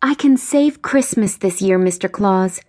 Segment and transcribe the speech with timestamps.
[0.00, 2.10] I can save Christmas this year, Mr.
[2.10, 2.60] Claus.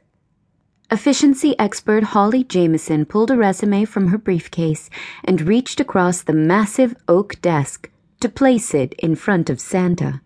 [0.90, 4.90] Efficiency expert Holly Jamison pulled a resume from her briefcase
[5.24, 10.22] and reached across the massive oak desk to place it in front of Santa.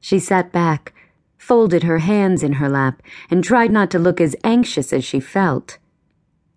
[0.00, 0.92] She sat back,
[1.38, 5.20] folded her hands in her lap, and tried not to look as anxious as she
[5.20, 5.78] felt.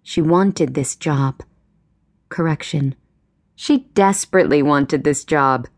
[0.03, 1.43] She wanted this job.
[2.27, 2.93] Correction.
[3.55, 5.69] She desperately wanted this job.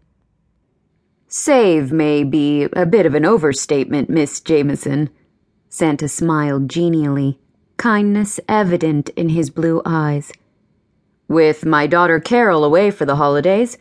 [1.36, 5.10] Save may be a bit of an overstatement, Miss Jamison.
[5.68, 7.40] Santa smiled genially,
[7.76, 10.32] kindness evident in his blue eyes.
[11.28, 13.80] With my daughter Carol away for the holidays,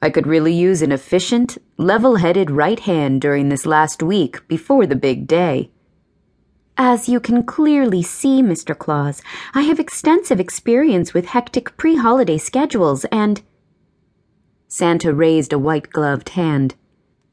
[0.00, 4.86] I could really use an efficient, level headed right hand during this last week before
[4.86, 5.70] the big day.
[6.78, 8.76] As you can clearly see, Mr.
[8.76, 9.20] Claus,
[9.52, 13.42] I have extensive experience with hectic pre holiday schedules and.
[14.68, 16.76] Santa raised a white gloved hand.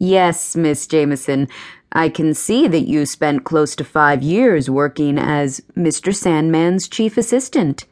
[0.03, 1.47] Yes, Miss Jamison,
[1.91, 6.11] I can see that you spent close to five years working as Mr.
[6.11, 7.85] Sandman's chief assistant.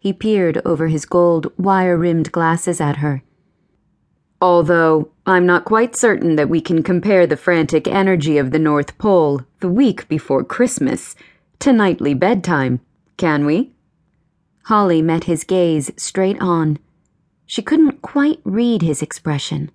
[0.00, 3.22] He peered over his gold, wire rimmed glasses at her.
[4.40, 8.98] Although I'm not quite certain that we can compare the frantic energy of the North
[8.98, 11.14] Pole the week before Christmas
[11.60, 12.80] to nightly bedtime,
[13.16, 13.70] can we?
[14.64, 16.80] Holly met his gaze straight on.
[17.46, 19.70] She couldn't quite read his expression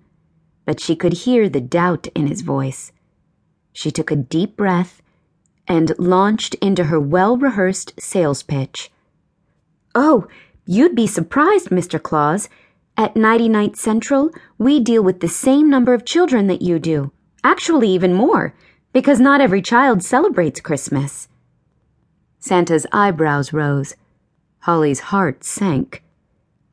[0.64, 2.92] but she could hear the doubt in his voice.
[3.72, 5.02] She took a deep breath
[5.66, 8.90] and launched into her well rehearsed sales pitch.
[9.94, 10.26] Oh,
[10.66, 12.02] you'd be surprised, Mr.
[12.02, 12.48] Claus.
[12.96, 17.10] At Nighty Night Central, we deal with the same number of children that you do.
[17.42, 18.54] Actually, even more,
[18.92, 21.28] because not every child celebrates Christmas.
[22.38, 23.96] Santa's eyebrows rose.
[24.60, 26.02] Holly's heart sank.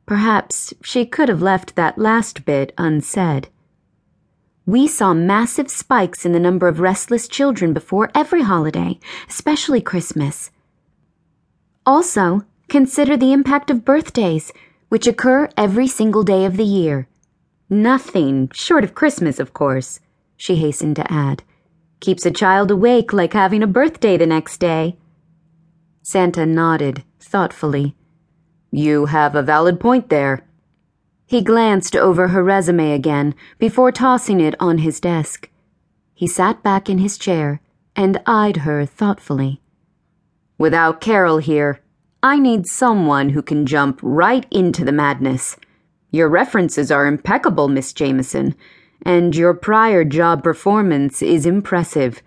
[0.06, 3.48] Perhaps she could have left that last bit unsaid.
[4.64, 10.50] We saw massive spikes in the number of restless children before every holiday, especially Christmas.
[11.84, 14.52] Also, consider the impact of birthdays,
[14.88, 17.08] which occur every single day of the year.
[17.68, 19.98] Nothing, short of Christmas, of course,
[20.36, 21.42] she hastened to add,
[22.00, 24.96] keeps a child awake like having a birthday the next day.
[26.02, 27.96] Santa nodded thoughtfully.
[28.70, 30.46] You have a valid point there.
[31.32, 35.48] He glanced over her resume again before tossing it on his desk.
[36.12, 37.62] He sat back in his chair
[37.96, 39.62] and eyed her thoughtfully.
[40.58, 41.80] Without Carol here,
[42.22, 45.56] I need someone who can jump right into the madness.
[46.10, 48.54] Your references are impeccable, Miss Jamison,
[49.00, 52.22] and your prior job performance is impressive.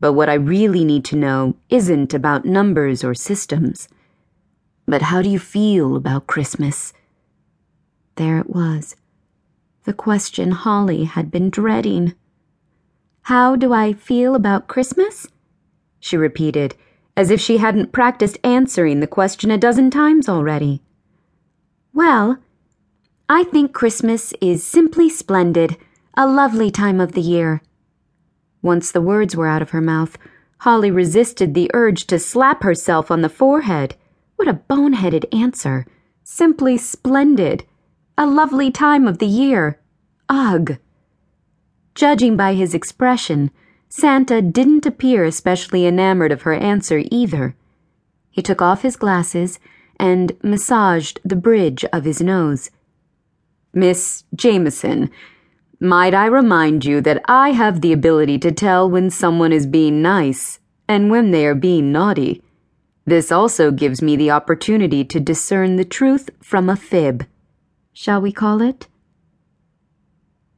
[0.00, 3.86] But what I really need to know isn't about numbers or systems.
[4.86, 6.92] But how do you feel about Christmas?
[8.16, 8.96] There it was.
[9.84, 12.14] The question Holly had been dreading.
[13.22, 15.26] How do I feel about Christmas?
[16.00, 16.74] She repeated,
[17.16, 20.82] as if she hadn't practiced answering the question a dozen times already.
[21.92, 22.38] Well,
[23.28, 25.76] I think Christmas is simply splendid,
[26.16, 27.62] a lovely time of the year.
[28.62, 30.16] Once the words were out of her mouth,
[30.58, 33.96] Holly resisted the urge to slap herself on the forehead.
[34.36, 35.86] What a boneheaded answer.
[36.22, 37.64] Simply splendid.
[38.16, 39.80] A lovely time of the year.
[40.28, 40.78] Ugh.
[41.96, 43.50] Judging by his expression,
[43.88, 47.56] Santa didn't appear especially enamored of her answer either.
[48.30, 49.58] He took off his glasses
[49.98, 52.70] and massaged the bridge of his nose.
[53.72, 55.10] Miss Jamison,
[55.80, 60.02] might I remind you that I have the ability to tell when someone is being
[60.02, 62.42] nice and when they are being naughty.
[63.06, 67.26] This also gives me the opportunity to discern the truth from a fib
[67.94, 68.88] shall we call it?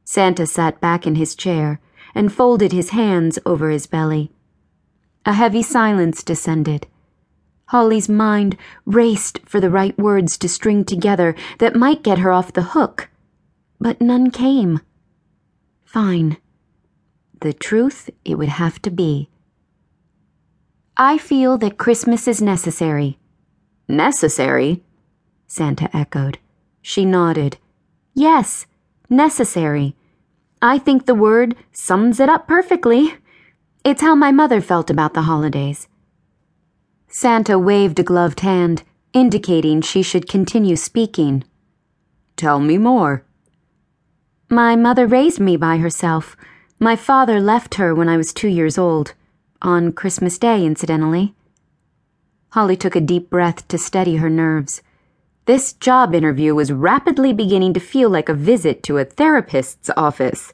[0.03, 1.79] Santa sat back in his chair
[2.13, 4.31] and folded his hands over his belly.
[5.25, 6.87] A heavy silence descended.
[7.67, 12.53] Holly's mind raced for the right words to string together that might get her off
[12.53, 13.09] the hook,
[13.79, 14.79] but none came.
[15.83, 16.37] Fine.
[17.41, 19.29] The truth it would have to be.
[20.95, 23.19] I feel that Christmas is necessary.
[23.87, 24.81] Necessary?
[25.45, 26.39] Santa echoed.
[26.81, 27.57] She nodded.
[28.13, 28.65] Yes,
[29.09, 29.95] necessary.
[30.61, 33.15] I think the word sums it up perfectly.
[33.83, 35.87] It's how my mother felt about the holidays.
[37.07, 38.83] Santa waved a gloved hand,
[39.13, 41.43] indicating she should continue speaking.
[42.35, 43.23] Tell me more.
[44.49, 46.37] My mother raised me by herself.
[46.79, 49.13] My father left her when I was two years old.
[49.61, 51.33] On Christmas Day, incidentally.
[52.51, 54.81] Holly took a deep breath to steady her nerves.
[55.47, 60.51] This job interview was rapidly beginning to feel like a visit to a therapist's office.